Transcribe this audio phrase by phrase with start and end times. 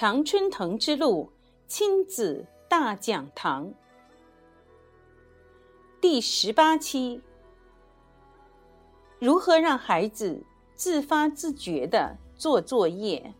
[0.00, 1.32] 常春藤之路
[1.66, 3.74] 亲子大讲堂
[6.00, 7.20] 第十八期：
[9.18, 10.44] 如何让孩子
[10.76, 13.34] 自发自觉的做作业？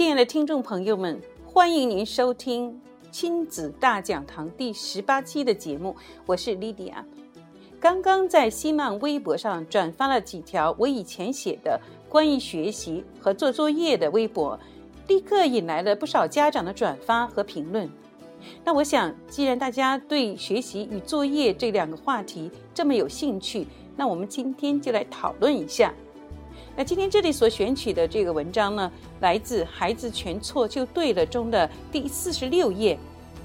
[0.00, 7.04] 亲爱的听众朋友们，欢迎您收听亲子大讲堂第十八期的节目，我是莉迪亚。
[7.78, 14.58] 刚刚在新浪微博上转发了几条我以前写的关于学习和做作业的微博，
[15.06, 17.86] 立刻引来了不少家长的转发和评论。
[18.64, 23.66] 那我想，既然大家对学习与作业这两个话题这么有兴趣，
[23.98, 25.92] 那我们今天就来讨论一下。
[26.76, 28.90] 那今天这里所选取的这个文章呢，
[29.20, 32.98] 来自《孩子全错就对了》中的第四十六页，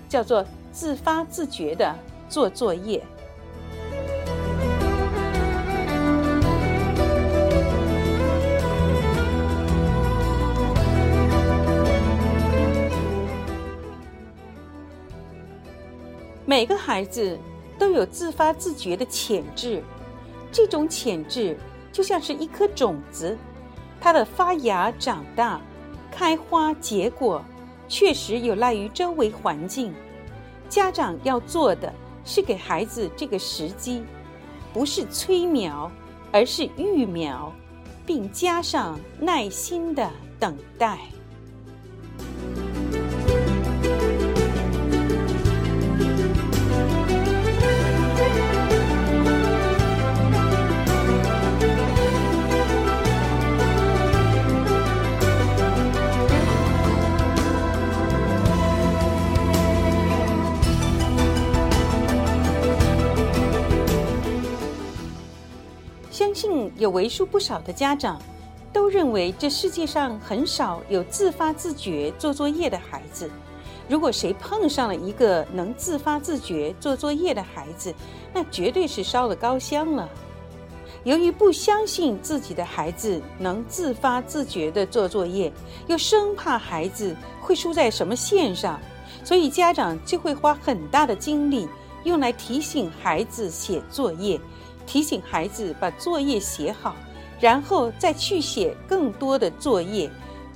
[0.07, 1.93] 叫做“自发自觉的
[2.29, 3.03] 做作业”。
[16.47, 17.37] 每个孩子
[17.77, 19.83] 都有自发自觉的潜质，
[20.53, 21.57] 这种潜质。
[21.95, 23.37] 就像是一颗种子，
[24.01, 25.61] 它的发芽、长大、
[26.11, 27.41] 开花、结果，
[27.87, 29.93] 确实有赖于周围环境。
[30.67, 31.93] 家长要做的
[32.25, 34.03] 是给孩子这个时机，
[34.73, 35.89] 不是催苗，
[36.33, 37.49] 而是育苗，
[38.05, 40.99] 并加上耐心的等待。
[66.95, 68.17] 为数不少的家长
[68.71, 73.29] 都认为，这世界上很少有自发自觉做作业的孩子。
[73.89, 77.93] 如果谁碰上了一个能自发自觉做作业的孩子，
[78.33, 80.09] 那绝对是烧了高香了。
[81.03, 85.51] 由于不相信自己的孩子能自发自觉地做作业，
[85.87, 88.79] 又生怕孩子会输在什么线上，
[89.21, 91.67] 所以家长就会花很大的精力
[92.05, 94.39] 用来提醒孩子写作业。
[94.85, 96.95] 提醒孩子把作业写好，
[97.39, 100.09] 然后再去写更多的作业，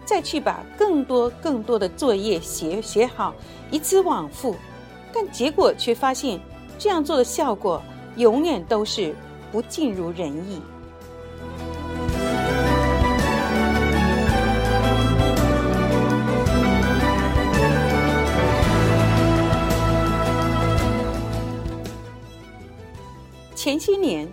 [0.06, 3.34] 再去把更多更多的作业写写好，
[3.72, 4.56] 以此往复。
[5.12, 6.40] 但结果却发现，
[6.78, 7.82] 这样做的效果
[8.18, 9.16] 永远都是
[9.52, 10.62] 不尽如人意。
[23.60, 24.26] 前些年，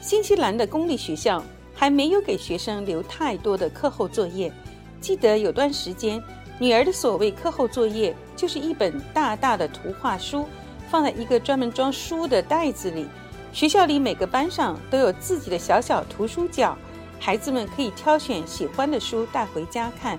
[0.00, 1.44] 新西兰的公立学校
[1.74, 4.52] 还没有给学生留太多的课后作业。
[5.00, 6.22] 记得有段时间，
[6.60, 10.46] 女儿的所谓课后作业就是一本大大的图画书，
[10.88, 13.04] 放在一个专门装书的袋子里。
[13.52, 16.78] 学校里每个班上都有自己的小小图书角，
[17.18, 20.16] 孩子们可以挑选喜欢的书带回家看。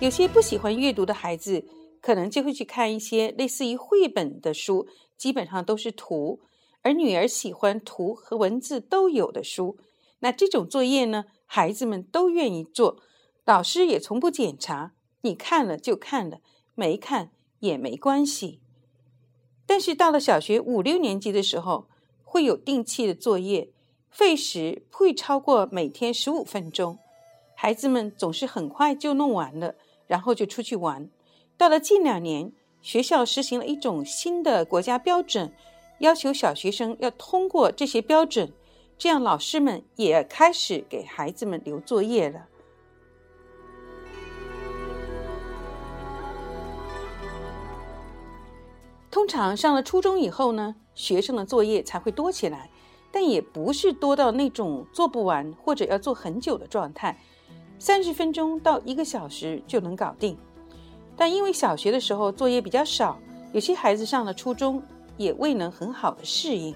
[0.00, 1.62] 有些不喜欢阅读的孩子，
[2.00, 4.86] 可能就会去看一些类似于绘本的书，
[5.18, 6.40] 基本上都是图。
[6.82, 9.78] 而女儿喜欢图和文字都有的书，
[10.20, 13.00] 那这种作业呢，孩子们都愿意做，
[13.44, 16.38] 老师也从不检查，你看了就看了，
[16.74, 17.30] 没看
[17.60, 18.60] 也没关系。
[19.66, 21.88] 但是到了小学五六年级的时候，
[22.24, 23.70] 会有定期的作业，
[24.10, 26.98] 费时不会超过每天十五分钟，
[27.54, 29.74] 孩子们总是很快就弄完了，
[30.06, 31.10] 然后就出去玩。
[31.56, 35.52] 到了近两年，学校实行了一种新的国家标准。
[35.98, 38.52] 要求小学生要通过这些标准，
[38.96, 42.46] 这样老师们也开始给孩子们留作业了。
[49.10, 52.70] 通常上了初中以后呢，学生的作业才会多起来，
[53.10, 57.18] 但也不是多到那种做不完或者要做很久的状态，
[57.80, 60.38] 三十分钟到一个小时就能搞定。
[61.16, 63.18] 但因为小学的时候作业比较少，
[63.52, 64.80] 有些孩子上了初中。
[65.18, 66.74] 也未能很好的适应。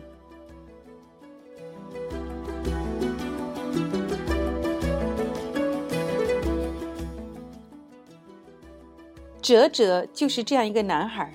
[9.40, 11.34] 哲哲就是这样一个男孩，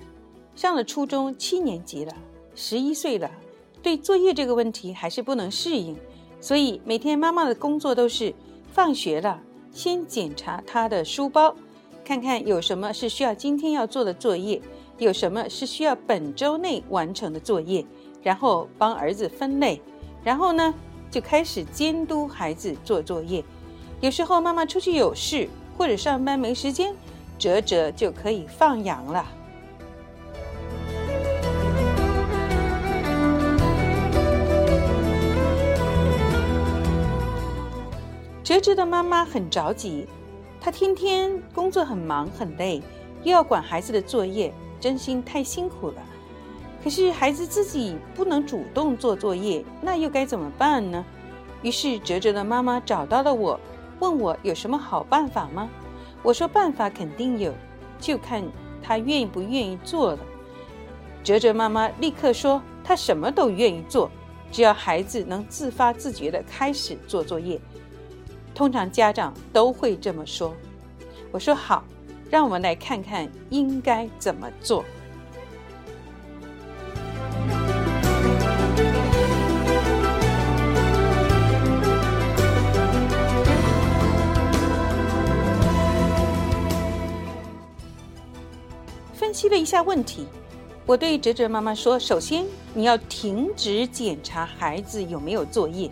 [0.55, 2.13] 上了初中七年级了，
[2.55, 3.29] 十一岁了，
[3.83, 5.93] 对作业这个问题还是不能适应，
[6.39, 8.33] 所以每天妈妈的工作都是
[8.71, 9.41] 放学了
[9.73, 11.53] 先检查他的书包，
[12.05, 14.61] 看看有什么是需要今天要做的作业，
[14.99, 17.85] 有什么是需要本周内完成的作业，
[18.23, 19.79] 然后帮儿子分类，
[20.23, 20.73] 然后呢
[21.11, 23.43] 就开始监督孩子做作业。
[24.01, 25.47] 有时候妈妈出去有事
[25.77, 26.95] 或者上班没时间，
[27.37, 29.25] 哲哲就可以放羊了。
[38.43, 40.07] 哲哲的妈妈很着急，
[40.59, 42.81] 她天天工作很忙很累，
[43.23, 46.01] 又要管孩子的作业，真心太辛苦了。
[46.83, 51.03] 可是孩子自己不能主动做作业，那又该怎么办呢？
[51.63, 53.59] 于是哲哲的妈妈找到了我，
[53.99, 55.67] 问我有什么好办法吗？
[56.23, 57.53] 我说办法肯定有，
[57.99, 58.43] 就看
[58.81, 60.19] 他愿不愿意做了。
[61.23, 64.09] 哲哲妈妈立刻说，他什么都愿意做，
[64.51, 67.59] 只要孩子能自发自觉地开始做作业。
[68.53, 70.53] 通常家长都会这么说。
[71.31, 71.83] 我说好，
[72.29, 74.83] 让我们来看看应该怎么做。
[89.13, 90.25] 分析了一下问题，
[90.85, 95.89] 我对哲哲妈妈说：首先，你要停止检查孩子有没有作业。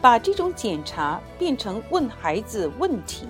[0.00, 3.26] 把这种检查变成问孩子问题，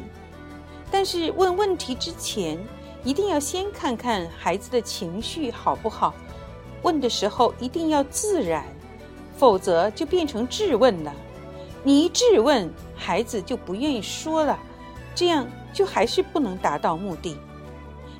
[0.92, 2.56] 但是问问题之前，
[3.02, 6.14] 一定要先看看孩子的情绪好不好。
[6.82, 8.64] 问的时候一定要自然，
[9.38, 11.12] 否则就变成质问了。
[11.82, 14.58] 你一质问，孩子就不愿意说了，
[15.14, 17.38] 这样就还是不能达到目的。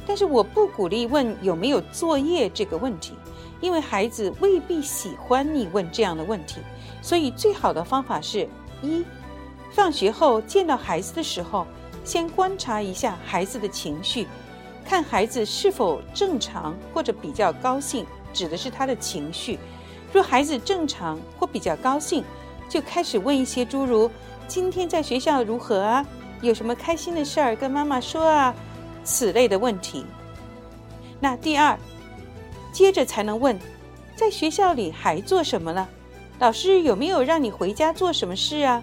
[0.06, 3.12] 但是我不鼓励问有没有作业这个问题，
[3.60, 6.60] 因为孩子未必喜欢你问这样的问题。
[7.02, 8.48] 所以，最好的方法是：
[8.80, 9.04] 一，
[9.70, 11.66] 放学后见到孩子的时候，
[12.04, 14.26] 先观察一下孩子的情绪，
[14.84, 19.58] 看孩子是否正常或者比较高兴，指的是他的情绪。
[20.12, 22.24] 若孩子正常或比较高兴，
[22.68, 24.10] 就开始问一些诸如
[24.46, 26.04] “今天在学校如何啊？
[26.40, 28.54] 有什么开心的事儿跟妈妈说啊？”
[29.04, 30.04] 此类的问题。
[31.20, 31.78] 那第二，
[32.72, 33.58] 接着才能问
[34.16, 35.88] ：“在学校里还做什么了？”
[36.40, 38.82] 老师有没有让你回家做什么事啊？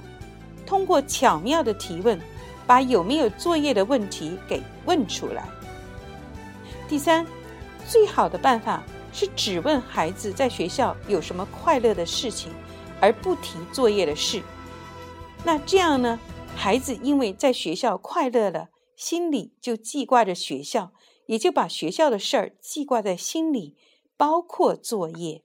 [0.65, 2.19] 通过巧妙的提问，
[2.69, 5.49] 把有没有作业的问题给问出来。
[6.87, 7.25] 第三，
[7.87, 12.51] 最好的办法是只问孩子在学校有什么快乐的事情，
[13.01, 14.43] 而不提作业的事。
[15.43, 16.19] 那这样呢，
[16.55, 20.91] 孩子因为在学校快乐了，心里就记挂着学校，
[21.25, 23.75] 也就把学校的事儿记挂在心里，
[24.15, 25.41] 包括作业。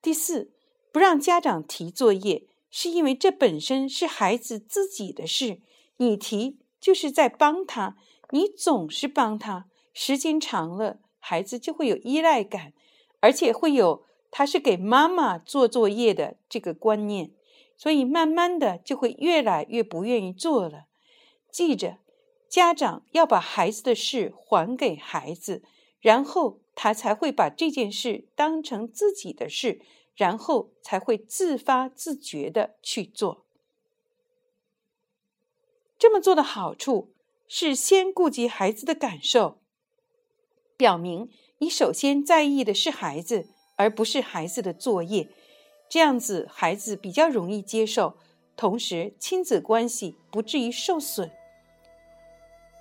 [0.00, 0.52] 第四。
[0.92, 5.60] 不让家长提作业，是因为这本身是孩子自己的事，
[6.00, 7.98] 你提就是在帮他，
[8.30, 12.72] 你总是帮他，时间长了，孩子就会有依赖感，
[13.20, 17.32] 而且会有他是给妈妈做作业的这个观念，
[17.76, 20.86] 所以慢慢的就会越来越不愿意做了。
[21.52, 21.98] 记着，
[22.48, 25.62] 家长要把孩子的事还给孩子，
[26.00, 29.82] 然后他才会把这件事当成自己的事。
[30.16, 33.46] 然后才会自发自觉的去做。
[36.10, 37.12] 这么做的好处
[37.46, 39.58] 是先顾及孩子的感受，
[40.76, 45.28] 表明你首先在意的是孩子，而不是孩子的作业。
[45.88, 48.16] 这样子孩子比较容易接受，
[48.56, 51.30] 同时亲子关系不至于受损。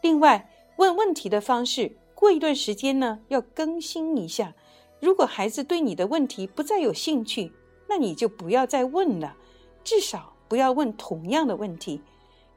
[0.01, 4.55] 另外，问问题的方式，过一段时间呢，要更新一下。
[4.99, 7.53] 如果孩子对你的问题不再有兴趣，
[7.87, 9.37] 那你就不要再问了，
[9.83, 12.01] 至少不要问同样的问题。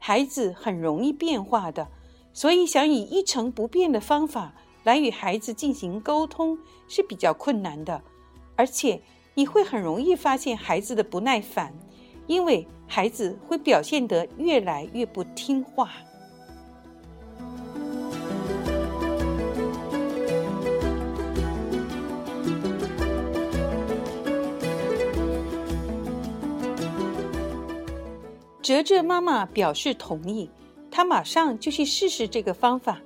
[0.04, 1.86] 孩子很容易变化的，
[2.32, 8.02] 所以想以一成不变的方法来与孩子进行沟通是比较困难的，
[8.56, 9.00] 而且
[9.34, 11.72] 你会很容易发现孩子的不耐烦，
[12.26, 15.92] 因为孩子会表现得越来越不听话。
[28.62, 30.48] 哲哲妈妈表示同意，
[30.88, 33.00] 她马上就去试试这个方法。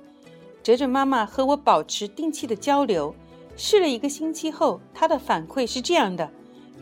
[0.61, 3.13] 哲哲妈妈和我保持定期的交流，
[3.55, 6.29] 试了一个星期后，她的反馈是这样的：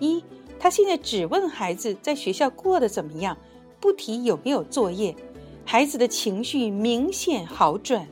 [0.02, 0.22] 一，
[0.60, 3.38] 她现在只问孩子在学校过得怎么样，
[3.80, 5.16] 不提有没有作业，
[5.64, 8.06] 孩子的情绪明显好转，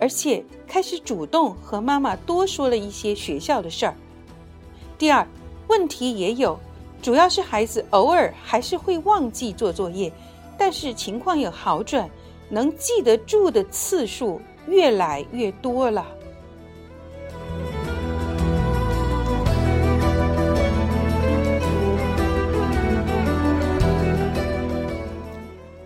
[0.00, 3.94] 而且开始主动和妈妈多说了一些学校的事儿。
[4.98, 5.24] 第二，
[5.68, 6.58] 问题也有，
[7.02, 10.12] 主要是孩子偶尔还是会忘记做作业，
[10.58, 12.08] 但是情况有好转，
[12.50, 16.06] 能记得住的次数越来越多了。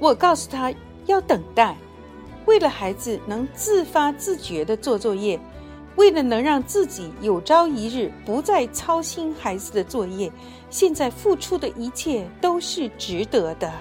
[0.00, 0.75] 我告诉他
[1.06, 1.76] 要等待，
[2.44, 5.38] 为了孩子能自发自觉的做作业，
[5.96, 10.30] 为了能让自己有朝一日不再操心孩子的作业，
[10.70, 13.72] 现在付出的一切都是值得的。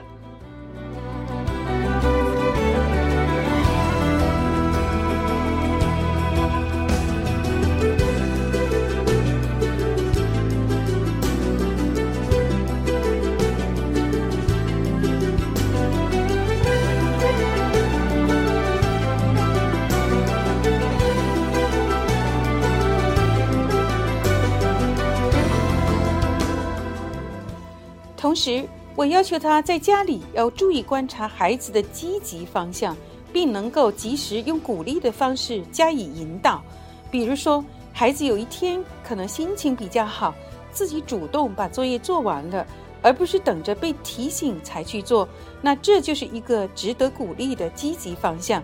[28.43, 32.93] 时，我要求他在家里要注意观察孩子的积极方向，
[33.31, 36.61] 并能够及时用鼓励的方式加以引导。
[37.09, 40.35] 比如说，孩子有一天可能心情比较好，
[40.73, 42.67] 自己主动把作业做完了，
[43.01, 45.25] 而不是等着被提醒才去做，
[45.61, 48.61] 那这就是一个值得鼓励的积极方向。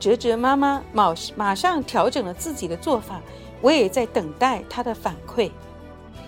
[0.00, 3.20] 哲哲妈妈马马上调整了自己的做法，
[3.60, 5.48] 我也在等待他的反馈。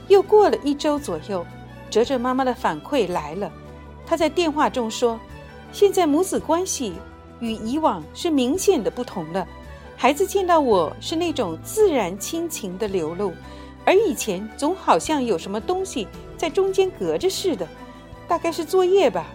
[0.07, 1.45] 又过了一周左右。
[1.93, 3.53] 哲哲妈妈的反馈来了，
[4.07, 5.21] 她在电话中说
[5.73, 6.95] ：“现在母子关系
[7.39, 9.47] 与以往是明显的不同了。
[9.95, 13.35] 孩子见到我是那种自然亲情的流露，
[13.85, 17.69] 而以前总好像有什么东西在中间隔着似的，
[18.27, 19.27] 大概是作业吧。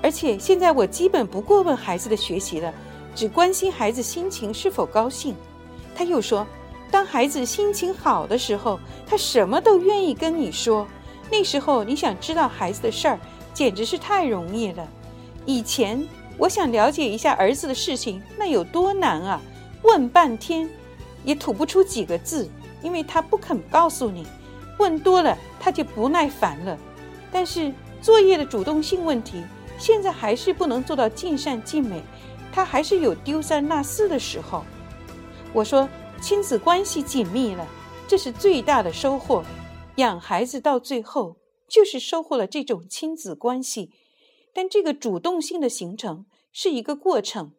[0.00, 2.72] 而且现在我基本不过问孩子的学习了，
[3.14, 5.36] 只关心孩子心情是否高兴。”
[5.94, 6.46] 他又说
[6.90, 10.88] ：“当孩子心情好的时候，他什么都愿意跟你说。”
[11.30, 13.18] 那时候你想知道孩子的事儿，
[13.52, 14.86] 简直是太容易了。
[15.46, 16.06] 以前
[16.38, 19.40] 我想了解一下儿子的事情，那有多难啊！
[19.82, 20.68] 问半天，
[21.24, 22.48] 也吐不出几个字，
[22.82, 24.26] 因为他不肯告诉你。
[24.78, 26.76] 问多了，他就不耐烦了。
[27.30, 29.42] 但是作业的主动性问题，
[29.78, 32.02] 现在还是不能做到尽善尽美，
[32.52, 34.64] 他还是有丢三落四的时候。
[35.52, 35.88] 我说，
[36.20, 37.66] 亲子关系紧密了，
[38.08, 39.44] 这是最大的收获。
[39.96, 41.36] 养孩子到最后
[41.68, 43.92] 就是收获了这种亲子关系，
[44.52, 47.52] 但这个主动性的形成是一个过程。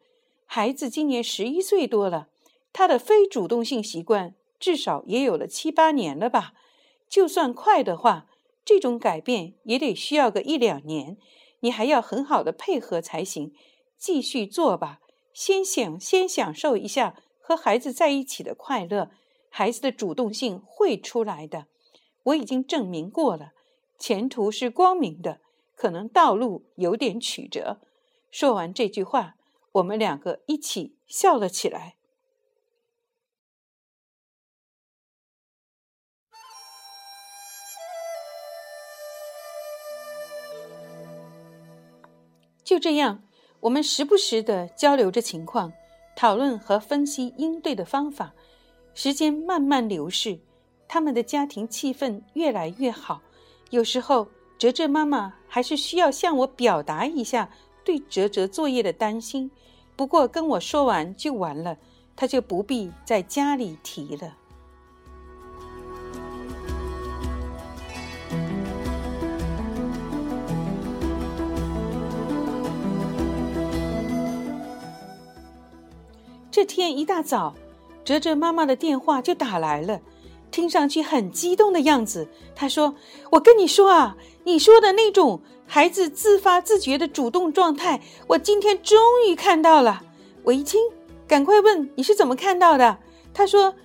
[0.46, 2.27] 孩子今年十一岁多了，
[2.74, 6.54] 他的非主动性习惯至少也有了七八年了吧？
[7.08, 8.27] 就算快的话，
[8.65, 11.18] 这种改变也得需要个一两年。
[11.62, 13.54] 你还要很好的配合才行。
[13.98, 15.00] 继续做吧，
[15.34, 19.10] 先享先享受一下和孩子在一起的快乐，
[19.50, 21.68] 孩子的主动性会出来的。
[22.25, 23.53] 我已经证明过了，
[23.98, 25.41] 前途是光明的，
[25.75, 27.79] 可能道路有点曲折。
[28.32, 29.36] 说完这句话，
[29.74, 31.96] 我们两个一起笑了起来。
[42.63, 43.24] 就这样，
[43.60, 45.72] 我们时不时的交流着情况，
[46.15, 48.34] 讨论和分析应对的方法。
[48.96, 50.39] 时间慢慢流逝。
[50.88, 53.22] 他们的家庭气氛越来越好，
[53.70, 54.27] 有时候
[54.58, 57.50] 哲哲妈妈还是需要向我表达一下
[57.84, 59.51] 对哲哲作业的担心，
[59.96, 61.77] 不过跟我说完就完了，
[62.15, 64.34] 他就不必在家里提了。
[76.50, 77.54] 这天一大早，
[78.06, 80.00] 哲哲妈妈的电话就打来了。
[80.55, 82.95] 听上去很激动的样子，他说
[83.29, 88.97] ：“我跟你说啊，你说的那种孩子自发自觉的主动状态，我今天终
[89.27, 90.01] 于看到了。”
[90.43, 90.79] 我一听，
[91.27, 92.97] 赶快问：“你是怎么看到的？”
[93.35, 93.75] 他说：“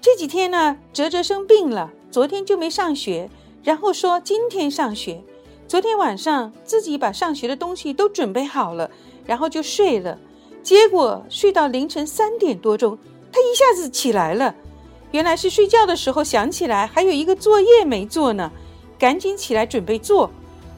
[0.00, 3.28] 这几天呢，哲哲生病了，昨天就没上学，
[3.62, 5.22] 然后说今天上学。
[5.68, 8.90] 昨天晚上自己把上学的东西都准备好了，
[9.26, 10.18] 然后就睡了。
[10.62, 12.96] 结果睡到凌晨三点多钟，
[13.30, 14.54] 他一下子起来了。”
[15.14, 18.50] 原来是睡觉的时候想起来还有一个作业没做呢，
[18.98, 20.28] 赶紧起来准备做。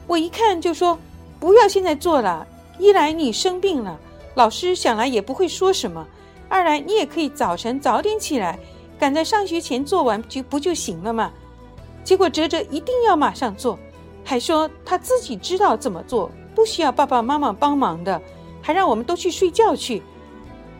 [0.05, 0.95] 我一看就说
[1.41, 2.45] ：“不要现在做了，
[2.77, 3.99] 一来你生病了，
[4.35, 6.05] 老师想来也不会说什么；
[6.47, 8.59] 二来你也可以早晨早点起来，
[8.99, 11.31] 赶在上学前做完就不就行了吗？”
[12.05, 13.79] 结果哲哲一定要马上做，
[14.23, 18.21] 还说他自己知道怎么做，不需要爸爸妈妈帮忙的，
[18.61, 20.03] 还让我们都去睡觉去。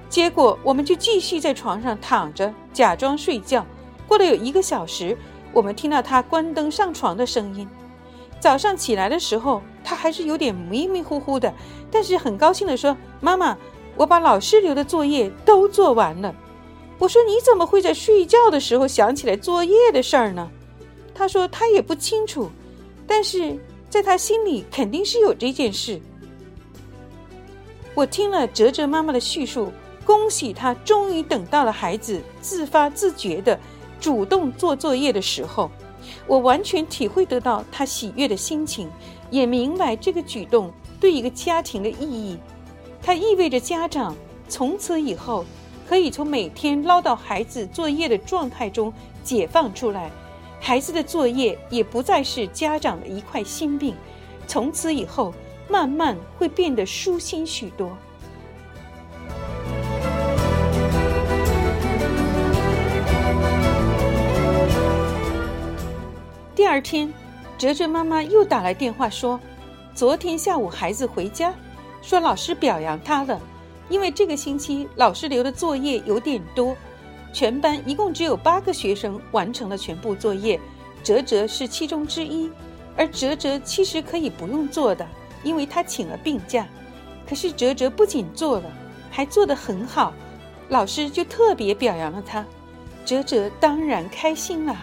[0.09, 3.65] 结果我们就继续在床上躺着，假装睡觉。
[4.07, 5.17] 过了有一个小时，
[5.51, 7.67] 我们听到他关灯上床的声音。
[8.39, 11.51] 早上起来的时候，他还是有点迷迷糊糊的，
[11.89, 13.57] 但是很高兴地说：“妈妈，
[13.95, 16.35] 我把老师留的作业都做完了。”
[16.99, 20.47] 我说：“你怎么会在睡觉的时候想起来作业的事儿呢？”
[21.15, 22.47] 他说：“他也不清楚，
[23.07, 23.57] 但是
[23.89, 25.99] 在他心里肯定是有这件事。”
[27.95, 29.71] 我听了哲哲妈妈的叙述，
[30.07, 33.59] 恭喜他终于等到了孩子自发自觉的
[33.99, 35.69] 主动做作业的时候。
[36.25, 38.89] 我完全体会得到他喜悦的心情，
[39.29, 40.71] 也明白这个举动
[41.01, 42.37] 对一个家庭的意义。
[43.01, 44.15] 它意味着家长
[44.47, 45.43] 从此以后
[45.85, 48.93] 可以从每天唠叨孩子作业的状态中
[49.25, 50.09] 解放出来，
[50.61, 53.93] 孩子的作业也不再是家长的一块心病，
[54.47, 55.33] 从此以后
[55.67, 57.91] 慢慢会变得舒心许多。
[66.67, 67.09] 第二天，
[67.57, 69.39] 哲哲妈妈又打来电话说，
[69.95, 71.53] 昨天下午孩子回家，
[72.01, 73.39] 说老师表扬他了，
[73.87, 76.75] 因为这个星期老师留的作业有点多，
[77.31, 80.59] 全班一共只有八个学生完成了全部作业，
[81.05, 82.51] 哲哲是其中之一。
[82.97, 85.07] 而哲哲其实可以不用做的，
[85.43, 86.67] 因为他请了病假。
[87.25, 88.69] 可是哲哲不仅做了，
[89.09, 90.11] 还做得很好，
[90.67, 92.45] 老师就特别表扬了他，
[93.05, 94.75] 哲哲当然开心了。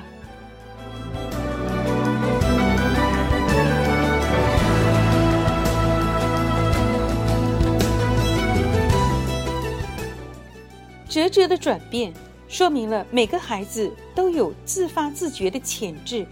[11.14, 12.12] 哲哲的转变，
[12.48, 16.26] 说明了每个孩子都有自发自觉的潜质。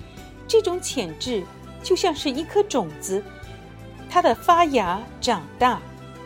[0.49, 1.45] 这种潜质
[1.85, 3.23] 就像是一颗种子，
[4.11, 5.81] 它的发芽、长大、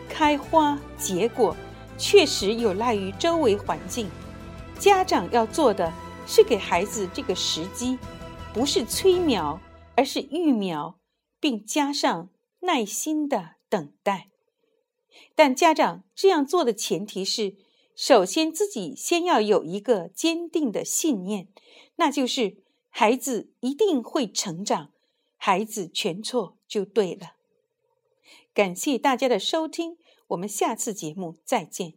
[0.09, 1.55] 开花、结果，
[1.99, 4.09] 确实有赖于周围环境。
[4.79, 5.93] 家长要做的
[6.25, 7.99] 是给孩子这个时机，
[8.55, 9.61] 不是催苗，
[9.95, 10.97] 而是育苗，
[11.39, 12.29] 并加上
[12.61, 14.29] 耐心的等待。
[15.35, 17.66] 但家长这样做的前提是。
[17.97, 21.47] 首先，自己先要有一个坚定的信念，
[21.95, 22.57] 那就是
[22.89, 24.91] 孩子一定会成长，
[25.35, 27.33] 孩子全错就对了。
[28.53, 31.95] 感谢大家的收听，我们下次节目再见。